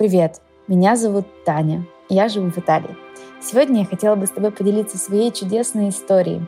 Привет, 0.00 0.40
меня 0.66 0.96
зовут 0.96 1.26
Таня, 1.44 1.86
я 2.08 2.28
живу 2.30 2.50
в 2.50 2.56
Италии. 2.56 2.96
Сегодня 3.42 3.80
я 3.80 3.84
хотела 3.84 4.14
бы 4.16 4.26
с 4.26 4.30
тобой 4.30 4.50
поделиться 4.50 4.96
своей 4.96 5.30
чудесной 5.30 5.90
историей. 5.90 6.40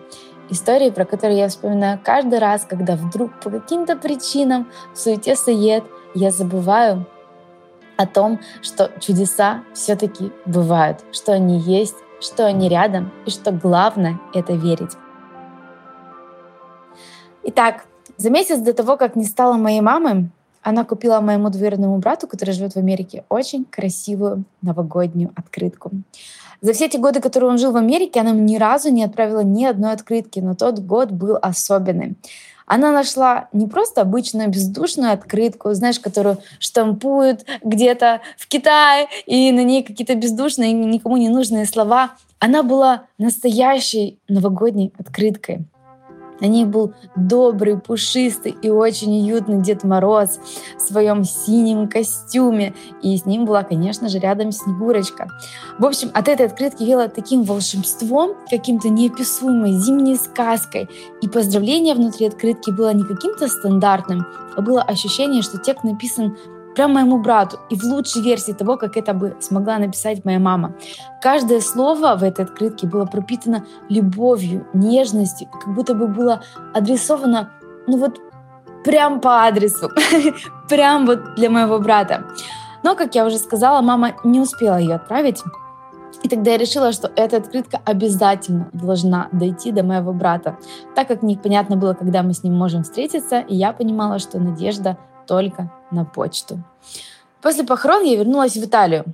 Историей, 0.49 0.91
про 0.91 1.05
которую 1.05 1.37
я 1.37 1.49
вспоминаю 1.49 2.01
каждый 2.03 2.39
раз, 2.39 2.65
когда 2.65 2.97
вдруг 2.97 3.39
по 3.41 3.51
каким-то 3.51 3.95
причинам 3.97 4.71
в 4.95 4.99
суете 4.99 5.37
сует 5.37 5.85
я 6.15 6.31
забываю 6.31 7.07
о 7.99 8.07
том, 8.07 8.41
что 8.63 8.91
чудеса 9.01 9.65
все-таки 9.75 10.33
бывают, 10.47 11.01
что 11.13 11.35
они 11.35 11.59
есть, 11.59 11.97
что 12.21 12.47
они 12.47 12.71
рядом, 12.71 13.13
и 13.27 13.31
что 13.31 13.53
главное— 13.53 14.19
это 14.33 14.55
верить. 14.55 14.97
Итак, 17.43 17.85
за 18.17 18.31
месяц 18.31 18.61
до 18.61 18.73
того, 18.73 18.97
как 18.97 19.15
не 19.15 19.27
стала 19.27 19.59
моей 19.59 19.83
мамой, 19.83 20.31
она 20.63 20.85
купила 20.85 21.21
моему 21.21 21.51
двоюродному 21.51 21.99
брату, 21.99 22.27
который 22.27 22.53
живет 22.53 22.73
в 22.73 22.77
Америке, 22.77 23.25
очень 23.29 23.65
красивую 23.65 24.45
новогоднюю 24.63 25.33
открытку. 25.37 25.91
За 26.61 26.73
все 26.73 26.87
эти 26.87 26.97
годы, 26.97 27.21
которые 27.21 27.51
он 27.51 27.59
жил 27.59 27.73
в 27.73 27.77
Америке, 27.77 28.21
она 28.21 28.31
ни 28.31 28.57
разу 28.57 28.91
не 28.91 29.03
отправила 29.03 29.41
ни 29.41 29.65
одной 29.65 29.93
открытки, 29.93 30.39
но 30.39 30.55
тот 30.55 30.79
год 30.79 31.11
был 31.11 31.37
особенный. 31.43 32.17
Она 32.67 32.93
нашла 32.93 33.49
не 33.53 33.67
просто 33.67 34.01
обычную 34.01 34.49
бездушную 34.49 35.13
открытку, 35.13 35.75
знаешь, 35.75 35.99
которую 35.99 36.39
штампуют 36.61 37.45
где-то 37.63 38.21
в 38.39 38.47
Китае, 38.47 39.09
и 39.27 39.51
на 39.51 39.65
ней 39.65 39.83
какие-то 39.83 40.15
бездушные, 40.15 40.73
никому 40.73 41.17
не 41.17 41.29
нужные 41.29 41.67
слова. 41.67 42.13
Она 42.39 42.63
была 42.63 43.07
настоящей 43.19 44.21
новогодней 44.29 44.93
открыткой. 44.97 45.67
На 46.43 46.47
ней 46.47 46.65
был 46.65 46.93
добрый, 47.15 47.79
пушистый 47.79 48.57
и 48.63 48.69
очень 48.69 49.23
уютный 49.23 49.63
Дед 49.63 49.85
Мороз 49.85 50.41
в 50.77 50.81
своем 50.81 51.23
синем 51.23 51.89
костюме. 51.89 52.75
И 53.01 53.17
с 53.17 53.25
ним 53.25 53.45
была, 53.45 53.63
конечно 53.63 54.09
же, 54.09 54.19
рядом 54.19 54.51
Снегурочка. 54.51 55.29
В 55.79 55.87
общем, 55.87 56.11
от 56.13 56.27
этой 56.27 56.47
открытки 56.47 56.83
вела 56.83 57.07
таким 57.07 57.45
волшебством, 57.45 58.33
каким-то 58.51 58.89
неописуемой 58.89 59.75
зимней 59.79 60.17
сказкой. 60.17 60.89
И 61.21 61.29
поздравление 61.29 61.95
внутри 61.95 62.27
открытки 62.27 62.73
было 62.73 62.93
не 62.93 63.05
каким-то 63.05 63.47
стандартным, 63.47 64.27
а 64.57 64.63
было 64.63 64.83
ощущение, 64.83 65.43
что 65.43 65.59
текст 65.59 65.85
написан 65.85 66.37
прямо 66.75 66.95
моему 66.95 67.19
брату 67.19 67.59
и 67.71 67.77
в 67.77 67.83
лучшей 67.85 68.23
версии 68.23 68.53
того, 68.53 68.77
как 68.77 68.97
это 68.97 69.15
бы 69.15 69.37
смогла 69.41 69.79
написать 69.79 70.25
моя 70.25 70.39
мама. 70.39 70.75
Каждое 71.21 71.61
слово 71.61 72.17
в 72.17 72.23
этой 72.23 72.45
открытке 72.45 72.87
было 72.87 73.05
пропитано 73.05 73.65
любовью, 73.89 74.67
нежностью, 74.73 75.49
как 75.49 75.75
будто 75.75 75.95
бы 75.95 76.07
было 76.07 76.43
адресовано, 76.75 77.51
ну 77.87 77.99
вот, 77.99 78.19
прям 78.85 79.21
по 79.21 79.45
адресу, 79.45 79.91
прям 80.69 81.07
вот 81.07 81.35
для 81.35 81.51
моего 81.51 81.79
брата. 81.79 82.25
Но, 82.83 82.97
как 82.97 83.15
я 83.15 83.25
уже 83.27 83.39
сказала, 83.39 83.81
мама 83.81 84.13
не 84.25 84.41
успела 84.41 84.77
ее 84.77 84.97
отправить. 84.97 85.43
И 86.23 86.29
тогда 86.29 86.53
я 86.53 86.59
решила, 86.59 86.93
что 86.93 87.11
эта 87.17 87.39
открытка 87.39 87.81
обязательно 87.85 88.69
должна 88.73 89.29
дойти 89.33 89.73
до 89.73 89.83
моего 89.83 90.13
брата, 90.13 90.57
так 90.95 91.09
как 91.09 91.23
непонятно 91.23 91.77
было, 91.77 91.95
когда 91.95 92.23
мы 92.23 92.33
с 92.33 92.45
ним 92.45 92.55
можем 92.55 92.85
встретиться, 92.85 93.41
и 93.41 93.57
я 93.57 93.73
понимала, 93.73 94.19
что 94.19 94.39
надежда 94.39 94.99
только 95.27 95.71
на 95.91 96.05
почту. 96.05 96.63
После 97.41 97.65
похорон 97.65 98.05
я 98.05 98.17
вернулась 98.17 98.57
в 98.57 98.65
Италию. 98.65 99.05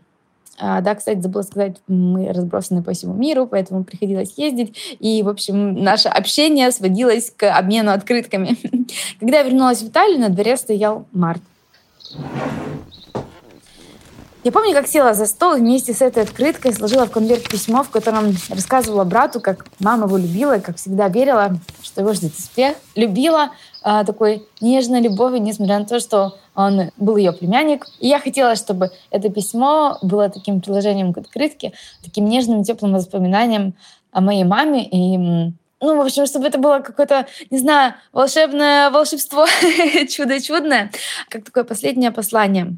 А, 0.60 0.80
да, 0.80 0.94
кстати, 0.94 1.20
забыла 1.20 1.42
сказать, 1.42 1.76
мы 1.86 2.32
разбросаны 2.32 2.82
по 2.82 2.92
всему 2.92 3.14
миру, 3.14 3.46
поэтому 3.46 3.84
приходилось 3.84 4.34
ездить. 4.36 4.96
И, 4.98 5.22
в 5.22 5.28
общем, 5.28 5.74
наше 5.74 6.08
общение 6.08 6.72
сводилось 6.72 7.32
к 7.34 7.48
обмену 7.48 7.92
открытками. 7.92 8.58
Когда 9.20 9.38
я 9.38 9.42
вернулась 9.44 9.82
в 9.82 9.88
Италию, 9.88 10.20
на 10.20 10.30
дворе 10.30 10.56
стоял 10.56 11.06
март. 11.12 11.42
Я 14.44 14.52
помню, 14.52 14.72
как 14.72 14.86
села 14.86 15.14
за 15.14 15.26
стол 15.26 15.56
и 15.56 15.60
вместе 15.60 15.92
с 15.92 16.00
этой 16.00 16.22
открыткой 16.22 16.72
сложила 16.72 17.06
в 17.06 17.10
конверт 17.10 17.48
письмо, 17.48 17.82
в 17.82 17.90
котором 17.90 18.34
рассказывала 18.48 19.04
брату, 19.04 19.40
как 19.40 19.66
мама 19.80 20.06
его 20.06 20.16
любила 20.16 20.56
и, 20.56 20.60
как 20.60 20.76
всегда, 20.76 21.08
верила, 21.08 21.58
что 21.88 22.02
его 22.02 22.12
ждет 22.12 22.32
успех. 22.38 22.76
Любила 22.94 23.50
а, 23.82 24.04
такой 24.04 24.46
нежной 24.60 25.00
любовью, 25.00 25.42
несмотря 25.42 25.78
на 25.78 25.86
то, 25.86 25.98
что 25.98 26.38
он 26.54 26.90
был 26.96 27.16
ее 27.16 27.32
племянник. 27.32 27.86
И 27.98 28.08
я 28.08 28.20
хотела, 28.20 28.54
чтобы 28.54 28.90
это 29.10 29.30
письмо 29.30 29.98
было 30.02 30.28
таким 30.28 30.60
приложением 30.60 31.12
к 31.12 31.18
открытке, 31.18 31.72
таким 32.04 32.26
нежным, 32.26 32.64
теплым 32.64 32.92
воспоминанием 32.92 33.74
о 34.12 34.20
моей 34.20 34.44
маме. 34.44 34.84
И 34.84 35.16
ну, 35.80 35.96
в 35.96 36.00
общем, 36.00 36.26
чтобы 36.26 36.46
это 36.46 36.58
было 36.58 36.80
какое-то, 36.80 37.26
не 37.50 37.58
знаю, 37.58 37.94
волшебное 38.12 38.90
волшебство, 38.90 39.46
чудо 40.10 40.40
чудное, 40.40 40.90
как 41.28 41.44
такое 41.44 41.64
последнее 41.64 42.10
послание. 42.10 42.76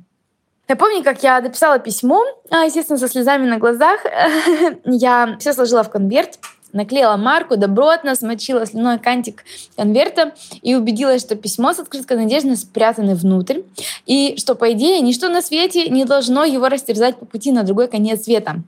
Я 0.69 0.77
помню, 0.77 1.03
как 1.03 1.22
я 1.25 1.41
написала 1.41 1.81
письмо, 1.81 2.22
а, 2.48 2.65
естественно, 2.65 2.97
со 2.97 3.09
слезами 3.09 3.44
на 3.44 3.59
глазах. 3.59 4.00
я 4.84 5.37
все 5.41 5.53
сложила 5.53 5.82
в 5.82 5.91
конверт, 5.91 6.38
наклеила 6.72 7.16
марку, 7.16 7.56
добротно 7.56 8.14
смочила 8.14 8.66
слюной 8.66 8.98
кантик 8.98 9.44
конверта 9.76 10.32
и 10.62 10.75
убедилась, 10.75 11.22
что 11.22 11.36
письмо 11.36 11.72
с 11.72 11.78
открыткой 11.78 12.16
надежды 12.19 12.56
спрятаны 12.56 13.14
внутрь, 13.14 13.60
и 14.06 14.36
что, 14.38 14.54
по 14.54 14.72
идее, 14.72 15.00
ничто 15.00 15.28
на 15.28 15.42
свете 15.42 15.88
не 15.88 16.04
должно 16.04 16.44
его 16.44 16.69
растерзать 16.69 17.16
по 17.16 17.26
пути 17.26 17.53
на 17.53 17.62
другой 17.62 17.88
конец 17.88 18.25
света. 18.25 18.62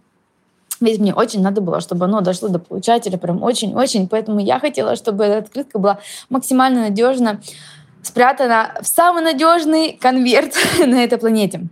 Ведь 0.81 0.99
мне 0.99 1.15
очень 1.15 1.43
надо 1.43 1.61
было, 1.61 1.81
чтобы 1.81 2.07
оно 2.07 2.21
дошло 2.23 2.49
до 2.49 2.59
получателя, 2.59 3.17
прям 3.17 3.43
очень-очень. 3.43 4.09
Поэтому 4.09 4.41
я 4.41 4.59
хотела, 4.59 4.97
чтобы 4.97 5.25
эта 5.25 5.39
открытка 5.39 5.79
была 5.79 6.01
максимально 6.29 6.83
надежно 6.83 7.41
спрятана 8.03 8.75
в 8.81 8.87
самый 8.87 9.23
надежный 9.23 9.93
конверт 9.93 10.55
на 10.85 11.05
этой 11.05 11.19
планете. 11.19 11.63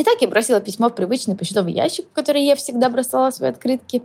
Итак, 0.00 0.18
я 0.20 0.28
бросила 0.28 0.60
письмо 0.60 0.90
в 0.90 0.94
привычный 0.94 1.34
почтовый 1.34 1.72
ящик, 1.72 2.06
в 2.08 2.12
который 2.12 2.44
я 2.44 2.54
всегда 2.54 2.88
бросала 2.88 3.32
свои 3.32 3.50
открытки. 3.50 4.04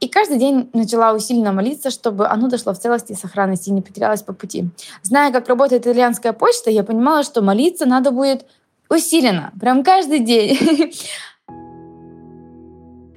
И 0.00 0.08
каждый 0.08 0.38
день 0.40 0.70
начала 0.72 1.14
усиленно 1.14 1.52
молиться, 1.52 1.90
чтобы 1.90 2.26
оно 2.26 2.48
дошло 2.48 2.74
в 2.74 2.80
целости 2.80 3.12
и 3.12 3.14
сохранности 3.14 3.68
и 3.68 3.72
не 3.72 3.80
потерялось 3.80 4.24
по 4.24 4.32
пути. 4.32 4.64
Зная, 5.02 5.30
как 5.30 5.48
работает 5.48 5.86
итальянская 5.86 6.32
почта, 6.32 6.68
я 6.68 6.82
понимала, 6.82 7.22
что 7.22 7.42
молиться 7.42 7.86
надо 7.86 8.10
будет 8.10 8.44
усиленно, 8.90 9.52
прям 9.60 9.84
каждый 9.84 10.18
день. 10.18 10.92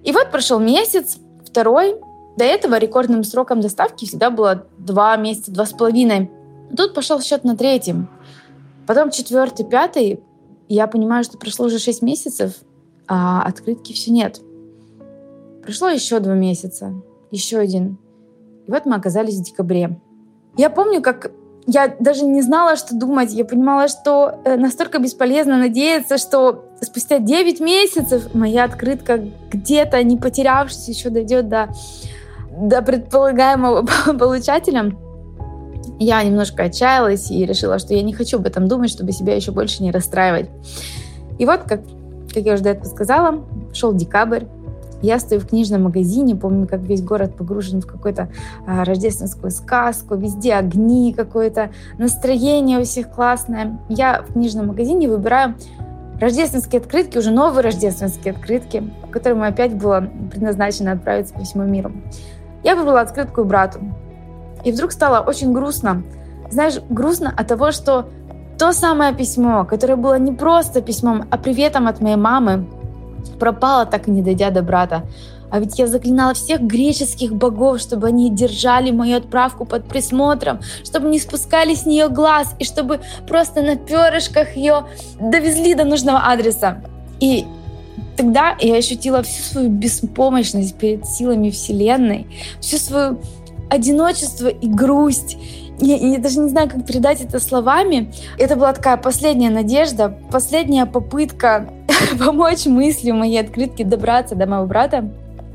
И 0.04 0.12
вот 0.12 0.30
прошел 0.30 0.60
месяц, 0.60 1.18
второй. 1.44 1.96
До 2.38 2.46
этого 2.46 2.78
рекордным 2.78 3.24
сроком 3.24 3.60
доставки 3.60 4.06
всегда 4.06 4.30
было 4.30 4.68
два 4.78 5.18
месяца, 5.18 5.52
два 5.52 5.66
с 5.66 5.74
половиной. 5.74 6.30
Тут 6.78 6.94
пошел 6.94 7.20
счет 7.22 7.44
на 7.44 7.58
третьем. 7.58 8.08
Потом 8.86 9.10
четвертый, 9.10 9.66
пятый, 9.66 10.22
я 10.76 10.88
понимаю, 10.88 11.24
что 11.24 11.38
прошло 11.38 11.68
уже 11.68 11.80
6 11.80 12.02
месяцев, 12.02 12.54
а 13.08 13.42
открытки 13.44 13.94
все 13.94 14.12
нет. 14.12 14.42
Прошло 15.64 15.90
еще 15.90 16.20
два 16.20 16.34
месяца, 16.34 16.94
еще 17.32 17.58
один. 17.58 17.98
И 18.68 18.72
вот 18.72 18.86
мы 18.86 18.96
оказались 18.96 19.38
в 19.38 19.44
декабре. 19.44 20.00
Я 20.58 20.70
помню, 20.70 21.02
как 21.02 21.32
я 21.68 21.94
даже 22.00 22.24
не 22.26 22.42
знала, 22.42 22.78
что 22.78 22.96
думать. 22.96 23.34
Я 23.34 23.44
понимала, 23.44 23.90
что 23.90 24.40
э, 24.46 24.56
настолько 24.56 25.00
бесполезно 25.00 25.58
надеяться, 25.58 26.18
что 26.18 26.66
спустя 26.82 27.20
9 27.20 27.60
месяцев 27.60 28.34
моя 28.34 28.64
открытка 28.64 29.20
где-то, 29.52 30.02
не 30.04 30.18
потерявшись, 30.18 30.88
еще 30.88 31.10
дойдет 31.10 31.50
до, 31.50 31.68
до 32.50 32.82
предполагаемого 32.82 33.86
получателя. 34.18 34.96
Я 36.00 36.24
немножко 36.24 36.64
отчаялась 36.64 37.32
и 37.32 37.46
решила, 37.46 37.80
что 37.80 37.94
я 37.94 38.04
не 38.04 38.14
хочу 38.14 38.38
об 38.38 38.46
этом 38.46 38.68
думать, 38.68 38.90
чтобы 38.90 39.12
себя 39.12 39.36
еще 39.36 39.52
больше 39.52 39.82
не 39.84 39.92
расстраивать. 39.92 40.50
И 41.40 41.46
вот, 41.46 41.64
как, 41.64 41.82
как 42.34 42.44
я 42.44 42.54
уже 42.54 42.64
до 42.64 42.70
этого 42.70 42.86
сказала, 42.86 43.44
шел 43.74 43.94
декабрь, 43.94 44.44
я 45.02 45.20
стою 45.20 45.42
в 45.42 45.48
книжном 45.48 45.84
магазине, 45.84 46.36
помню, 46.36 46.68
как 46.68 46.82
весь 46.82 47.04
город 47.04 47.36
погружен 47.36 47.82
в 47.82 47.86
какую-то 47.86 48.30
а, 48.66 48.84
рождественскую 48.84 49.52
сказку, 49.52 50.16
везде 50.16 50.56
огни, 50.56 51.14
какое-то 51.14 51.70
настроение 52.00 52.80
у 52.80 52.84
всех 52.84 53.12
классное. 53.12 53.80
Я 53.90 54.24
в 54.28 54.34
книжном 54.34 54.68
магазине 54.68 55.08
выбираю 55.08 55.56
рождественские 56.20 56.82
открытки, 56.82 57.20
уже 57.20 57.30
новые 57.30 57.64
рождественские 57.64 58.34
открытки, 58.34 58.92
которым 59.12 59.44
опять 59.44 59.76
было 59.76 60.10
предназначено 60.32 60.94
отправиться 60.94 61.34
по 61.36 61.42
всему 61.42 61.64
миру. 61.64 61.92
Я 62.64 62.76
выбрала 62.76 63.02
открытку 63.02 63.44
брату. 63.44 63.80
И 64.68 64.72
вдруг 64.74 64.92
стало 64.92 65.22
очень 65.22 65.54
грустно. 65.54 66.04
Знаешь, 66.52 66.82
грустно 66.90 67.34
от 67.36 67.48
того, 67.48 67.72
что 67.72 68.10
то 68.60 68.74
самое 68.74 69.14
письмо, 69.16 69.64
которое 69.64 69.96
было 69.96 70.20
не 70.20 70.34
просто 70.34 70.82
письмом, 70.82 71.24
а 71.32 71.38
приветом 71.38 71.88
от 71.88 72.02
моей 72.02 72.18
мамы, 72.18 72.68
пропало, 73.40 73.86
так 73.86 74.10
и 74.10 74.12
не 74.12 74.22
дойдя 74.22 74.50
до 74.50 74.62
брата. 74.62 75.04
А 75.50 75.60
ведь 75.62 75.80
я 75.80 75.88
заклинала 75.88 76.34
всех 76.34 76.60
греческих 76.60 77.34
богов, 77.34 77.80
чтобы 77.80 78.08
они 78.08 78.30
держали 78.30 78.92
мою 78.92 79.20
отправку 79.20 79.64
под 79.64 79.88
присмотром, 79.88 80.60
чтобы 80.84 81.08
не 81.08 81.20
спускали 81.20 81.74
с 81.74 81.86
нее 81.86 82.10
глаз 82.10 82.54
и 82.60 82.66
чтобы 82.66 83.00
просто 83.26 83.62
на 83.62 83.78
перышках 83.78 84.58
ее 84.58 84.84
довезли 85.18 85.76
до 85.76 85.86
нужного 85.86 86.20
адреса. 86.30 86.84
И 87.22 87.46
тогда 88.18 88.58
я 88.60 88.76
ощутила 88.76 89.24
всю 89.24 89.44
свою 89.44 89.70
беспомощность 89.70 90.76
перед 90.76 91.06
силами 91.08 91.52
Вселенной, 91.52 92.28
всю 92.60 92.76
свою 92.80 93.22
одиночество 93.70 94.48
и 94.48 94.68
грусть. 94.68 95.38
я, 95.80 95.96
я 95.96 96.18
даже 96.20 96.40
не 96.40 96.50
знаю, 96.50 96.70
как 96.70 96.86
передать 96.86 97.22
это 97.22 97.40
словами. 97.40 98.14
Это 98.38 98.56
была 98.56 98.74
такая 98.74 98.98
последняя 98.98 99.50
надежда, 99.50 100.18
последняя 100.32 100.86
попытка 100.86 101.70
помочь 102.20 102.66
мыслью 102.66 103.16
моей 103.16 103.40
открытки 103.40 103.84
добраться 103.84 104.36
до 104.36 104.46
моего 104.48 104.66
брата. 104.66 105.10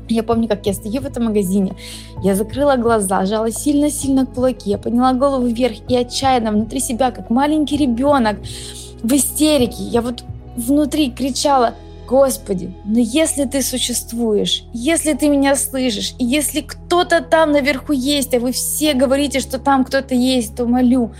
Я 0.09 0.23
помню, 0.23 0.49
как 0.49 0.65
я 0.65 0.73
стою 0.73 1.01
в 1.01 1.05
этом 1.05 1.25
магазине, 1.25 1.75
я 2.23 2.35
закрыла 2.35 2.75
глаза, 2.75 3.25
жала 3.25 3.51
сильно-сильно 3.51 4.25
кулаки, 4.25 4.69
я 4.69 4.77
подняла 4.77 5.13
голову 5.13 5.47
вверх 5.47 5.77
и 5.87 5.95
отчаянно 5.95 6.51
внутри 6.51 6.81
себя, 6.81 7.11
как 7.11 7.29
маленький 7.29 7.77
ребенок, 7.77 8.37
в 9.01 9.13
истерике. 9.13 9.83
Я 9.83 10.01
вот 10.01 10.23
внутри 10.57 11.09
кричала, 11.09 11.75
Господи, 12.07 12.75
но 12.83 12.99
если 12.99 13.45
ты 13.45 13.61
существуешь, 13.61 14.65
если 14.73 15.13
ты 15.13 15.29
меня 15.29 15.55
слышишь, 15.55 16.15
и 16.19 16.25
если 16.25 16.61
кто-то 16.61 17.21
там 17.21 17.51
наверху 17.53 17.93
есть, 17.93 18.33
а 18.33 18.39
вы 18.39 18.51
все 18.51 18.93
говорите, 18.93 19.39
что 19.39 19.57
там 19.57 19.85
кто-то 19.85 20.13
есть, 20.13 20.55
то 20.55 20.65
молю, 20.65 21.13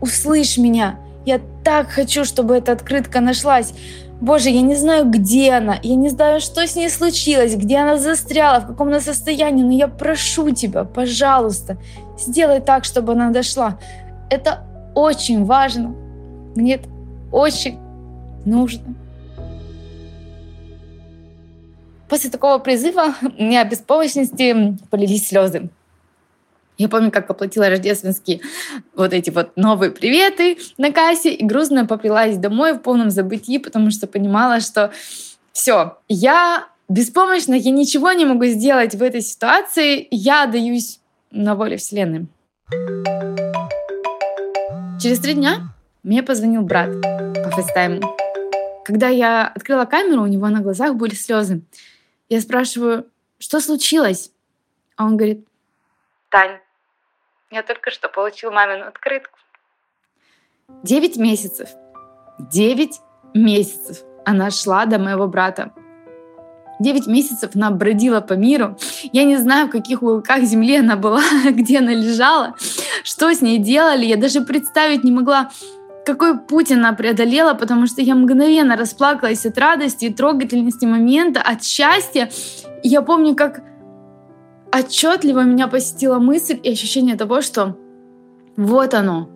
услышь 0.00 0.56
меня. 0.56 1.00
Я 1.26 1.40
так 1.64 1.88
хочу, 1.88 2.24
чтобы 2.24 2.56
эта 2.56 2.72
открытка 2.72 3.20
нашлась. 3.20 3.72
Боже, 4.20 4.50
я 4.50 4.60
не 4.60 4.76
знаю, 4.76 5.06
где 5.06 5.52
она, 5.52 5.78
я 5.82 5.94
не 5.96 6.10
знаю, 6.10 6.40
что 6.40 6.66
с 6.66 6.76
ней 6.76 6.90
случилось, 6.90 7.56
где 7.56 7.78
она 7.78 7.96
застряла, 7.96 8.60
в 8.60 8.66
каком 8.66 8.88
она 8.88 9.00
состоянии, 9.00 9.62
но 9.62 9.72
я 9.72 9.88
прошу 9.88 10.50
тебя, 10.50 10.84
пожалуйста, 10.84 11.78
сделай 12.18 12.60
так, 12.60 12.84
чтобы 12.84 13.12
она 13.12 13.30
дошла. 13.30 13.78
Это 14.28 14.64
очень 14.94 15.44
важно. 15.44 15.94
Мне 16.54 16.74
это 16.74 16.88
очень 17.32 17.78
нужно. 18.44 18.94
После 22.10 22.28
такого 22.28 22.58
призыва 22.58 23.14
у 23.22 23.42
меня 23.42 23.64
беспомощности 23.64 24.76
полились 24.90 25.28
слезы. 25.28 25.70
Я 26.76 26.88
помню, 26.88 27.12
как 27.12 27.30
оплатила 27.30 27.68
рождественские 27.68 28.40
вот 28.96 29.12
эти 29.12 29.30
вот 29.30 29.56
новые 29.56 29.92
приветы 29.92 30.58
на 30.76 30.92
кассе 30.92 31.32
и 31.32 31.44
грустно 31.44 31.86
поплелась 31.86 32.36
домой 32.36 32.72
в 32.72 32.78
полном 32.78 33.10
забытии, 33.10 33.58
потому 33.58 33.92
что 33.92 34.08
понимала, 34.08 34.60
что 34.60 34.90
все, 35.52 35.98
я 36.08 36.66
беспомощна, 36.88 37.54
я 37.54 37.70
ничего 37.70 38.10
не 38.12 38.24
могу 38.24 38.46
сделать 38.46 38.94
в 38.94 39.02
этой 39.02 39.20
ситуации, 39.20 40.08
я 40.10 40.44
отдаюсь 40.44 40.98
на 41.30 41.54
волю 41.54 41.78
Вселенной. 41.78 42.26
Через 45.00 45.20
три 45.20 45.34
дня 45.34 45.74
мне 46.02 46.24
позвонил 46.24 46.62
брат 46.62 46.90
по 47.02 47.50
фейстайму. 47.50 48.16
Когда 48.84 49.08
я 49.08 49.46
открыла 49.46 49.84
камеру, 49.84 50.22
у 50.22 50.26
него 50.26 50.48
на 50.48 50.60
глазах 50.60 50.96
были 50.96 51.14
слезы. 51.14 51.62
Я 52.30 52.40
спрашиваю, 52.40 53.06
что 53.40 53.60
случилось? 53.60 54.30
А 54.96 55.04
он 55.04 55.16
говорит, 55.16 55.46
Тань, 56.28 56.60
я 57.50 57.64
только 57.64 57.90
что 57.90 58.08
получил 58.08 58.52
мамину 58.52 58.86
открытку. 58.86 59.36
Девять 60.84 61.16
месяцев. 61.16 61.68
Девять 62.38 63.00
месяцев 63.34 64.04
она 64.24 64.52
шла 64.52 64.86
до 64.86 65.00
моего 65.00 65.26
брата. 65.26 65.72
Девять 66.78 67.08
месяцев 67.08 67.56
она 67.56 67.72
бродила 67.72 68.20
по 68.20 68.34
миру. 68.34 68.78
Я 69.12 69.24
не 69.24 69.36
знаю, 69.36 69.66
в 69.66 69.70
каких 69.70 70.00
уголках 70.00 70.44
земли 70.44 70.76
она 70.76 70.94
была, 70.94 71.22
где 71.50 71.78
она 71.78 71.92
лежала, 71.92 72.54
что 73.02 73.34
с 73.34 73.40
ней 73.42 73.58
делали. 73.58 74.06
Я 74.06 74.16
даже 74.16 74.42
представить 74.42 75.02
не 75.02 75.10
могла, 75.10 75.50
какой 76.04 76.38
путь 76.38 76.72
она 76.72 76.92
преодолела, 76.92 77.54
потому 77.54 77.86
что 77.86 78.00
я 78.00 78.14
мгновенно 78.14 78.76
расплакалась 78.76 79.46
от 79.46 79.58
радости 79.58 80.06
и 80.06 80.14
трогательности 80.14 80.84
момента, 80.84 81.40
от 81.42 81.62
счастья. 81.62 82.30
Я 82.82 83.02
помню, 83.02 83.34
как 83.34 83.62
отчетливо 84.72 85.40
меня 85.40 85.68
посетила 85.68 86.18
мысль 86.18 86.58
и 86.62 86.70
ощущение 86.70 87.16
того, 87.16 87.42
что 87.42 87.76
вот 88.56 88.94
оно, 88.94 89.28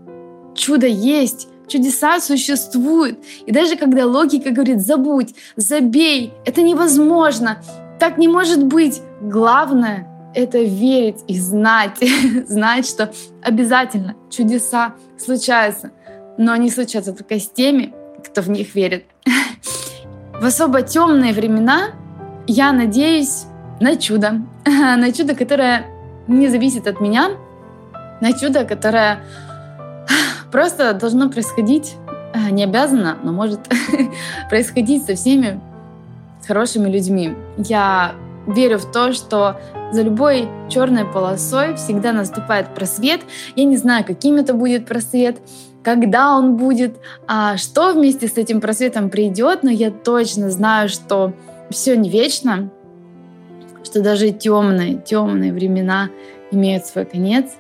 чудо 0.55 0.87
есть, 0.87 1.49
чудеса 1.67 2.21
существуют. 2.21 3.19
И 3.47 3.53
даже 3.53 3.77
когда 3.77 4.07
логика 4.07 4.51
говорит 4.51 4.81
«забудь», 4.81 5.35
«забей», 5.57 6.33
это 6.45 6.63
невозможно, 6.63 7.59
так 7.99 8.19
не 8.19 8.29
может 8.29 8.65
быть. 8.65 9.01
Главное— 9.21 10.09
это 10.35 10.59
верить 10.59 11.25
и 11.27 11.39
знать, 11.39 11.99
знать, 12.47 12.87
что 12.87 13.13
обязательно 13.43 14.15
чудеса 14.31 14.95
случаются, 15.17 15.93
но 16.39 16.53
они 16.53 16.71
случаются 16.71 17.13
только 17.13 17.39
с 17.39 17.49
теми, 17.49 17.95
кто 18.25 18.43
в 18.43 18.51
них 18.51 18.75
верит. 18.75 19.05
В 20.41 20.45
особо 20.45 20.83
темные 20.83 21.33
времена 21.33 21.93
я 22.47 22.73
надеюсь 22.73 23.45
на 23.81 23.97
чудо. 23.97 24.43
на 24.67 25.13
чудо, 25.13 25.35
которое 25.35 25.87
не 26.27 26.49
зависит 26.49 26.87
от 26.87 27.01
меня, 27.01 27.31
на 28.21 28.33
чудо, 28.33 28.65
которое 28.65 29.21
просто 30.53 30.93
должно 30.95 31.31
происходить, 31.31 31.95
э, 32.35 32.51
не 32.51 32.65
обязано, 32.65 33.17
но 33.23 33.33
может 33.33 33.61
происходить 34.49 35.05
со 35.05 35.15
всеми 35.15 35.61
хорошими 36.47 36.91
людьми. 36.91 37.35
Я 37.57 38.15
верю 38.47 38.79
в 38.79 38.91
то, 38.91 39.13
что 39.13 39.61
за 39.95 40.03
любой 40.03 40.49
черной 40.69 41.05
полосой 41.05 41.77
всегда 41.77 42.13
наступает 42.13 42.75
просвет. 42.75 43.21
Я 43.55 43.65
не 43.65 43.77
знаю, 43.77 44.05
каким 44.05 44.37
это 44.37 44.53
будет 44.53 44.87
просвет, 44.87 45.39
когда 45.85 46.37
он 46.37 46.57
будет, 46.57 46.97
а 47.29 47.57
что 47.57 47.93
вместе 47.93 48.27
с 48.27 48.37
этим 48.37 48.61
просветом 48.61 49.09
придет, 49.09 49.63
но 49.63 49.71
я 49.71 49.93
точно 49.93 50.51
знаю, 50.51 50.89
что 50.89 51.33
все 51.71 51.97
не 51.97 52.11
вечно, 52.11 52.71
что 53.85 54.03
даже 54.03 54.31
темные, 54.31 54.97
темные 54.97 55.53
времена 55.53 56.11
имеют 56.51 56.87
свой 56.87 57.05
конец, 57.05 57.53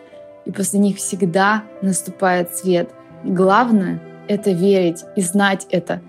и 0.44 0.50
после 0.50 0.80
них 0.80 0.96
всегда 0.96 1.62
наступает 1.82 2.56
свет. 2.56 2.90
Главное— 3.22 4.00
это 4.28 4.50
верить 4.50 5.04
и 5.14 5.20
знать 5.20 5.68
это, 5.70 6.00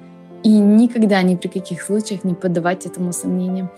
и 0.42 0.50
никогда 0.50 1.22
ни 1.22 1.36
при 1.36 1.50
каких 1.50 1.84
случаях 1.84 2.24
не 2.24 2.34
поддавать 2.34 2.88
этому 2.88 3.14
сомнению. 3.14 3.70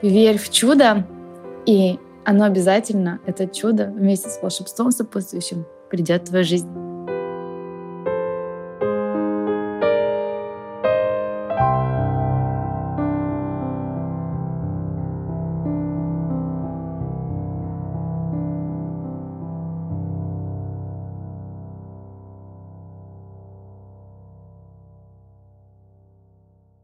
Верь 0.00 0.38
в 0.38 0.50
чудо, 0.50 1.06
и 1.66 1.98
оно 2.24 2.44
обязательно, 2.44 3.20
это 3.26 3.46
чудо, 3.46 3.86
вместе 3.86 4.28
с 4.28 4.40
волшебством 4.40 4.90
сопутствующим, 4.90 5.66
придет 5.90 6.22
в 6.22 6.30
твою 6.30 6.44
жизнь. 6.44 6.83